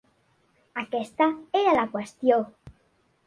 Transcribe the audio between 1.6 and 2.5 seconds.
era la qüestió.